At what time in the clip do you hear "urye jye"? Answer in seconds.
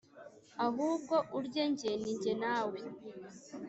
1.37-1.91